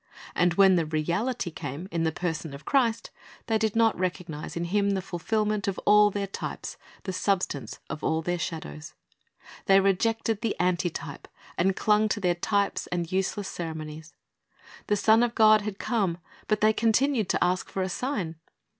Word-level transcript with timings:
And 0.33 0.55
when 0.55 0.77
the 0.77 0.85
Reality 0.87 1.51
came, 1.51 1.87
in 1.91 2.01
the 2.05 2.11
person 2.11 2.55
of 2.55 2.65
Christ, 2.65 3.11
they 3.45 3.59
did 3.59 3.75
not 3.75 3.95
recognize 3.99 4.57
in 4.57 4.63
Him 4.63 4.95
the 4.95 4.99
fulfilment 5.03 5.67
of 5.67 5.77
all 5.85 6.09
their 6.09 6.25
types, 6.25 6.75
the 7.03 7.13
substance 7.13 7.77
of 7.87 8.03
all 8.03 8.23
their 8.23 8.39
shadows. 8.39 8.95
They 9.67 9.79
rejected 9.79 10.41
the 10.41 10.55
antitype, 10.59 11.27
and 11.55 11.75
clung 11.75 12.09
to 12.09 12.19
their 12.19 12.33
types 12.33 12.87
and 12.87 13.11
useless 13.11 13.47
ceremonies. 13.47 14.15
The 14.87 14.95
Son 14.97 15.21
of 15.21 15.35
God 15.35 15.61
had 15.61 15.77
come, 15.77 16.17
but 16.47 16.61
they 16.61 16.73
continued 16.73 17.29
to 17.29 17.43
ask 17.43 17.69
for 17.69 17.83
a 17.83 17.87
sign. 17.89 18.37